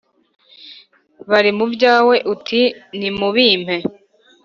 [1.29, 2.61] bari mu byawe uti:
[2.97, 3.75] nimubimpe.